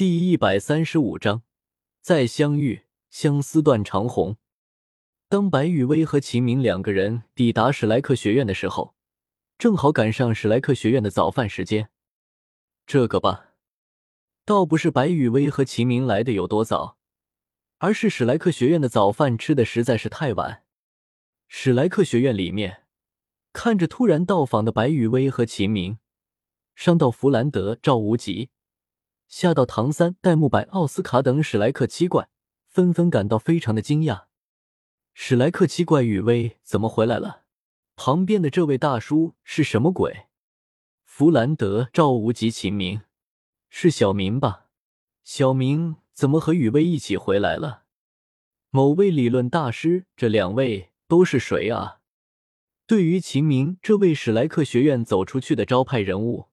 [0.00, 1.42] 第一百三十五章，
[2.00, 4.38] 再相遇，相思断肠红。
[5.28, 8.94] 当白雨薇和秦明两个人抵达史莱克学院的时候，
[9.58, 11.90] 正好赶上史莱克学院的早饭时间。
[12.86, 13.50] 这个吧，
[14.46, 16.96] 倒不是白雨薇和秦明来的有多早，
[17.76, 20.64] 而是史莱克学院的早饭吃的实在是太晚。
[21.46, 22.84] 史莱克学院里面，
[23.52, 25.98] 看着突然到访的白雨薇和秦明，
[26.74, 28.48] 上到弗兰德、赵无极。
[29.30, 32.28] 吓到唐三、戴沐白、奥斯卡等史莱克七怪，
[32.66, 34.24] 纷纷感到非常的惊讶。
[35.14, 37.44] 史莱克七怪雨薇怎么回来了？
[37.94, 40.26] 旁边的这位大叔是什么鬼？
[41.04, 43.02] 弗兰德、赵无极、秦明，
[43.68, 44.66] 是小明吧？
[45.22, 47.84] 小明怎么和雨薇一起回来了？
[48.70, 52.00] 某位理论大师，这两位都是谁啊？
[52.84, 56.49] 对于秦明这位史莱克学院走出去的招牌人物。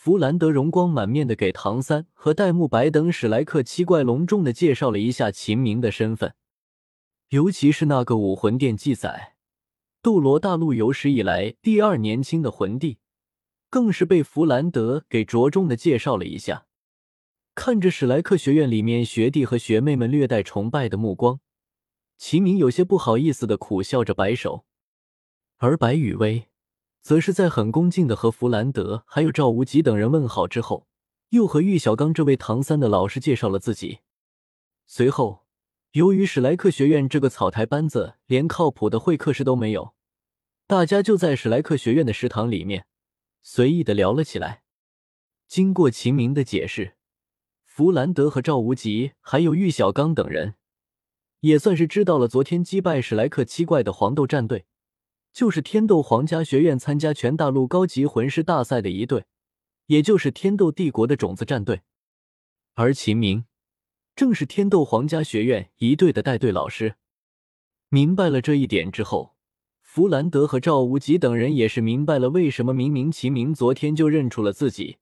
[0.00, 6.36] 弗兰德容光满面的给唐三和戴沐白等史莱克七怪隆重的介绍了一下秦明的身份，
[7.30, 9.34] 尤其是那个武魂殿记载
[10.00, 12.98] 斗罗大陆有史以来第二年轻的魂帝，
[13.68, 16.66] 更是被弗兰德给着重的介绍了一下。
[17.56, 21.40] 看着史莱克学院里面学弟和学妹们略带崇拜的目光，
[22.16, 24.64] 秦明有些不好意思的苦笑着摆手，
[25.56, 26.47] 而白雨薇。
[27.08, 30.86] 则是在很恭敬的和弗兰德还有赵无极等人问好之后，
[31.30, 34.00] 又和玉小刚这位唐三的老师介绍了自己。
[34.84, 35.46] 随后，
[35.92, 39.94] 由于史莱克学院这个草台班子连靠谱的会客室都没有，
[40.66, 42.84] 大家就在史莱克学院的食堂里面
[43.40, 44.62] 随意的聊了起来。
[45.46, 46.96] 经过秦明的解释，
[47.64, 50.56] 弗兰德和赵无极还有玉小刚等人，
[51.40, 54.66] 也算是知道了昨天击败史莱克七怪的黄豆战队。
[55.32, 59.26] 就是天斗皇家学院参加全大陆高级魂师大赛的一队，
[59.86, 61.82] 也就是天斗帝国的种子战队，
[62.74, 63.44] 而秦明
[64.16, 66.96] 正是天斗皇家学院一队的带队老师。
[67.88, 69.36] 明白了这一点之后，
[69.80, 74.98] 弗兰德和赵无极等人也是明白了为什么明明秦明昨天就认出了自己，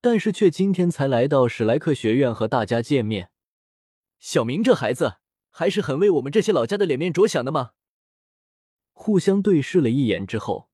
[0.00, 3.30] 但是却今天才来到史莱克学院和大家见面。
[4.18, 5.16] 小明这孩子
[5.50, 7.72] 还是很为我们这些老家的脸面着想的吗？
[8.98, 10.70] 互相对视了一眼之后，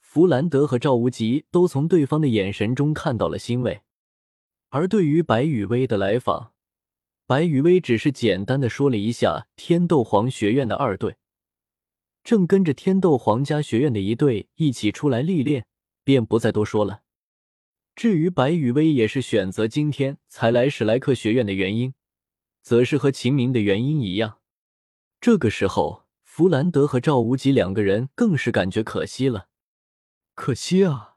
[0.00, 3.82] 弗兰德和赵无极都从对方的眼神中看到了欣慰。
[4.70, 6.54] 而对于白雨薇的来访，
[7.26, 11.16] 白雨薇只是简单的说了一下天斗皇学院的二队
[12.24, 15.66] 正跟着天斗皇家学院的一队一起出来历练，
[16.02, 17.02] 便不再多说了。
[17.94, 21.92] 至于白雨薇也是选择今天才来史莱克学院的原因，
[22.62, 24.38] 则是和秦明的原因一样。
[25.20, 26.07] 这个时候。
[26.38, 29.48] 弗兰德和赵无极两个人更是感觉可惜了，
[30.36, 31.16] 可惜啊！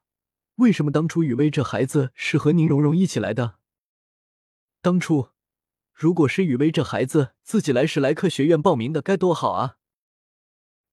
[0.56, 3.60] 为什么当初雨薇这孩子是和宁荣荣一起来的？
[4.82, 5.30] 当初
[5.94, 9.78] 如果是雨薇这孩子自己来史莱克学院报名的，该多好啊！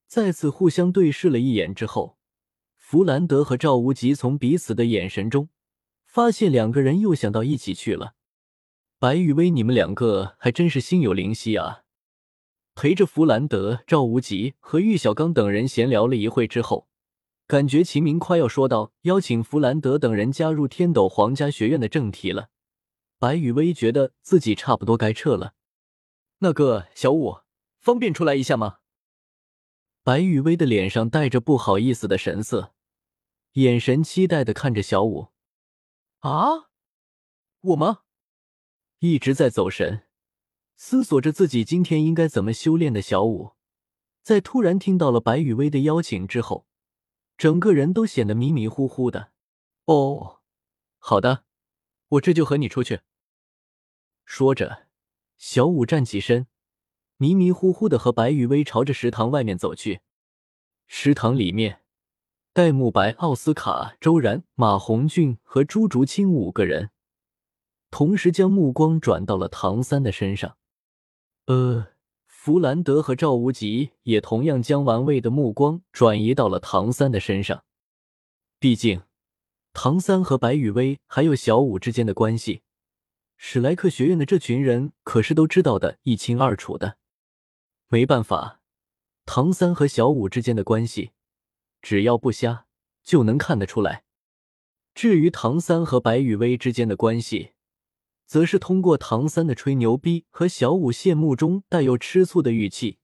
[0.07, 2.19] 再次互相对视了一眼之后，
[2.77, 5.49] 弗兰德和赵无极从彼此的眼神中
[6.05, 8.15] 发现两个人又想到一起去了。
[8.99, 11.85] 白雨薇，你们两个还真是心有灵犀啊！
[12.81, 16.87] 陪着弗兰德、赵无极和玉小刚等人闲聊了一会之后，
[17.49, 22.51] 感觉秦明快要说到邀请弗兰德等人加入天斗皇家学院的正题了。
[23.19, 25.55] 白雨薇觉得自己差不多该撤了。
[26.39, 27.39] 那个小五，
[27.81, 28.79] 方便出来一下吗？
[30.05, 32.75] 白雨薇的脸上带着不好意思的神色，
[33.55, 35.33] 眼神期待的看着小五。
[36.21, 36.69] 啊，
[37.61, 38.03] 我吗？
[39.01, 40.05] 一直在走神。
[40.81, 43.55] 思索着自己今天应该怎么修炼的小五，
[44.23, 46.69] 在突然听到了白雨薇的邀请之后，
[47.37, 49.33] 整个人都显得迷迷糊糊的。
[49.87, 50.39] 哦，
[50.99, 51.43] 好的，
[52.11, 53.01] 我这就和你出去。
[54.25, 54.87] 说着，
[55.37, 56.47] 小五站起身，
[57.17, 60.03] 迷迷糊糊的和白雨薇朝着食堂外面走去。
[60.87, 61.83] 食堂里面，
[62.53, 66.91] 戴沐白、奥斯卡、周然、马红俊和朱竹清五个人，
[67.91, 70.57] 同时将目光转到了唐三的身上。
[71.49, 71.87] 呃，
[72.27, 77.65] 弗兰德和赵无极也同样将玩味的目光转移到了唐三的身上。
[78.59, 79.01] 毕竟，
[79.73, 82.61] 唐三和白雨薇还有小五之间的关系，
[83.39, 86.99] 史莱克学院的这群人可是都知道的一清二楚的。
[87.89, 88.61] 没办法，
[89.25, 91.13] 唐三和小五之间的关系，
[91.81, 92.67] 只要不瞎
[93.03, 94.05] 就能看得出来。
[94.95, 97.53] 至于唐三和白雨薇之间的关系，
[98.29, 102.99] 则是通过唐三的吹牛逼和小五羡慕中带有吃醋的语气，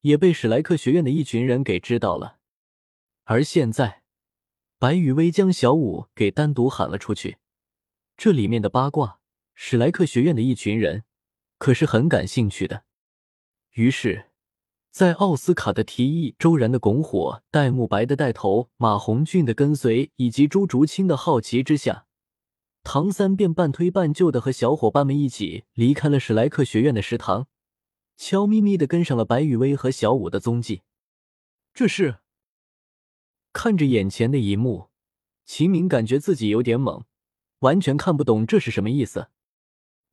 [0.00, 2.38] 也被史莱克学院的一群人给知道了。
[3.22, 4.02] 而现在，
[4.80, 7.38] 白雨薇将小五给单独喊了出去，
[8.16, 9.20] 这里面的八卦
[9.54, 11.04] 史莱克学院的一群人
[11.58, 12.82] 可是很感兴趣的。
[13.74, 14.30] 于是，
[14.90, 22.05] 在奥斯卡的提议、周然的拱火、戴沐白的带头、马红俊的跟随以及朱竹清的好奇之下，
[22.88, 27.48] 唐三便半推半就的和小伙伴们一起离开了史莱克学院的食堂，
[28.16, 30.82] 悄咪咪的跟上了白雨薇和小舞的踪迹。
[31.74, 32.18] 这是
[33.52, 34.90] 看着眼前的一幕，
[35.44, 37.02] 秦明感觉自己有点懵，
[37.58, 39.30] 完全看不懂这是什么意思。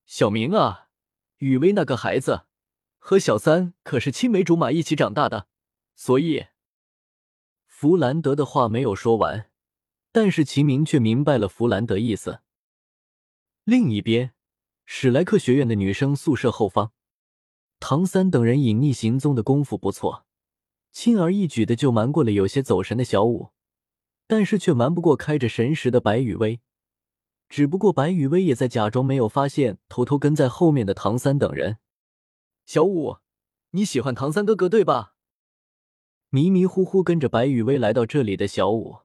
[0.07, 0.89] 小明啊，
[1.37, 2.47] 雨薇那个孩子。
[2.97, 5.47] 和小三可是青梅竹马一起长大的，
[5.95, 6.47] 所以
[7.67, 9.51] 弗兰德的话没有说完，
[10.11, 12.39] 但是秦明却明白了弗兰德意思。
[13.65, 14.33] 另一边，
[14.85, 16.91] 史莱克学院的女生宿舍后方，
[17.79, 20.25] 唐三等人隐匿行踪的功夫不错，
[20.91, 23.51] 轻而易举的就瞒过了有些走神的小舞，
[24.27, 26.59] 但是却瞒不过开着神识的白雨薇。
[27.47, 31.77] 只不过白雨薇也在假装没有发现，偷偷跟在后面的唐三等人。
[32.65, 33.19] 小舞，
[33.71, 35.15] 你喜欢唐三哥哥对吧？
[36.27, 38.97] 迷迷糊糊跟着白雨薇来到这里的小舞，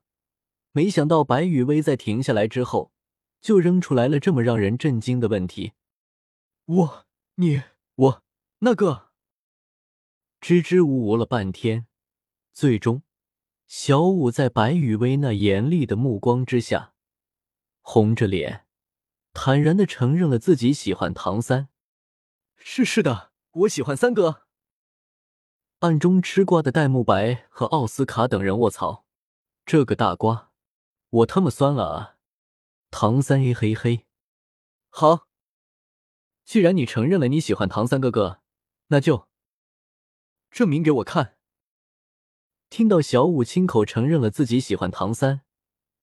[0.72, 2.90] 没想到白雨薇在停下来之后，
[3.40, 5.72] 就扔出来了这么让人震惊的问题。
[6.64, 7.06] 我，
[7.36, 7.62] 你，
[7.94, 8.22] 我，
[8.58, 9.10] 那个，
[10.40, 11.86] 支支吾吾了半天，
[12.52, 13.02] 最终，
[13.66, 16.92] 小五在白雨薇那严厉的目光之下，
[17.80, 18.66] 红着脸，
[19.32, 21.68] 坦然的承认了自己喜欢唐三。
[22.56, 23.32] 是是的。
[23.52, 24.42] 我喜欢三哥。
[25.80, 29.06] 暗中吃瓜的戴沐白和奥斯卡等人卧槽，
[29.64, 30.52] 这个大瓜，
[31.08, 32.17] 我他妈酸了啊！
[32.90, 34.06] 唐三嘿嘿嘿，
[34.88, 35.28] 好，
[36.44, 38.40] 既然你承认了你喜欢唐三哥哥，
[38.88, 39.28] 那就
[40.50, 41.36] 证明给我看。
[42.70, 45.42] 听到小五亲口承认了自己喜欢唐三，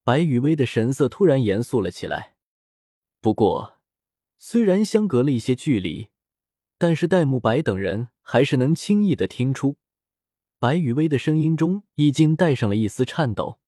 [0.04, 2.36] 白雨薇的神色突然严肃了起来。
[3.22, 3.80] 不过，
[4.38, 6.10] 虽然相隔了一些距离。
[6.78, 9.78] 但是戴沐白等人还是能轻易的听出，
[10.60, 13.62] 白雨薇的声音中已经带上了一丝颤抖。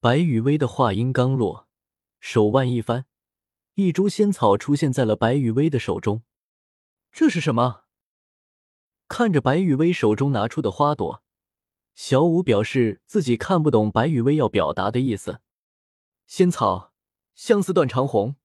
[0.00, 1.68] 白雨薇的话音刚落，
[2.26, 3.04] 手腕一翻，
[3.74, 6.22] 一株仙草出现在了白雨薇的手中。
[7.12, 7.82] 这是什么？
[9.08, 11.22] 看着白雨薇手中拿出的花朵，
[11.94, 15.42] 小舞表示自己看不懂白雨薇要表达的意思。
[16.26, 16.94] 仙草，
[17.34, 18.36] 相思断肠红。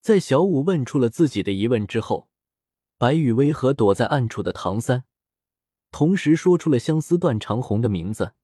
[0.00, 2.28] 在小舞问出了自己的疑问之后。
[2.96, 5.02] 白雨薇和躲在暗处的唐三
[5.90, 8.34] 同时说出了“相思断肠红”的名字。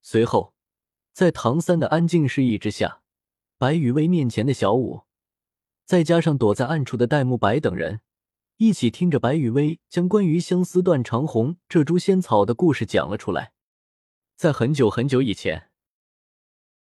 [0.00, 0.54] 随后，
[1.12, 3.02] 在唐三的安静示意之下，
[3.56, 5.02] 白雨薇面前的小舞，
[5.84, 8.00] 再加上躲在暗处的戴沐白等人，
[8.56, 13.52] 一起听着白雨薇将关于“相思断肠红”这株仙草的故事讲了出来。
[14.36, 15.70] 在很久很久以前，